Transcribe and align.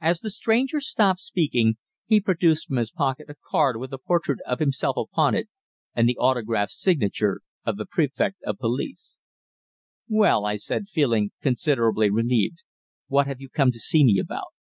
As 0.00 0.20
the 0.20 0.30
stranger 0.30 0.80
stopped 0.80 1.20
speaking, 1.20 1.76
he 2.06 2.22
produced 2.22 2.66
from 2.68 2.78
his 2.78 2.90
pocket 2.90 3.28
a 3.28 3.34
card 3.50 3.76
with 3.76 3.92
a 3.92 3.98
portrait 3.98 4.38
of 4.46 4.60
himself 4.60 4.96
upon 4.96 5.34
it, 5.34 5.50
and 5.94 6.08
the 6.08 6.16
autograph 6.16 6.70
signature 6.70 7.42
of 7.62 7.76
the 7.76 7.84
Prefect 7.84 8.42
of 8.44 8.56
Police. 8.56 9.18
"Well," 10.08 10.46
I 10.46 10.56
said, 10.56 10.88
feeling 10.88 11.32
considerably 11.42 12.08
relieved, 12.08 12.62
"what 13.08 13.26
have 13.26 13.42
you 13.42 13.50
come 13.50 13.70
to 13.72 13.78
see 13.78 14.02
me 14.02 14.18
about?" 14.18 14.54